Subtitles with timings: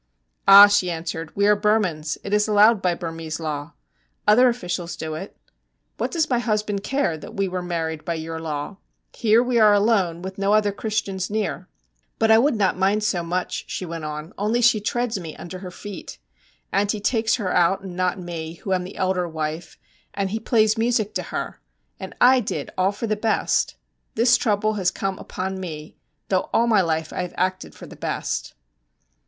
[0.47, 3.73] 'Ah,' she answered, 'we are Burmans; it is allowed by Burmese law.
[4.27, 5.37] Other officials do it.
[5.97, 8.77] What does my husband care that we were married by your law?
[9.15, 11.67] Here we are alone with no other Christians near.
[12.17, 15.59] But I would not mind so much,' she went on, 'only she treads me under
[15.59, 16.17] her feet.
[16.71, 19.77] And he takes her out and not me, who am the elder wife,
[20.15, 21.59] and he plays music to her;
[21.99, 23.75] and I did all for the best.
[24.15, 25.95] This trouble has come upon me,
[26.29, 28.55] though all my life I have acted for the best.'